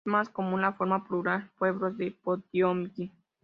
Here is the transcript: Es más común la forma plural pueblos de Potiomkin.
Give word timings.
Es 0.03 0.07
más 0.07 0.29
común 0.29 0.61
la 0.63 0.73
forma 0.73 1.03
plural 1.07 1.51
pueblos 1.59 1.95
de 1.95 2.09
Potiomkin. 2.09 3.11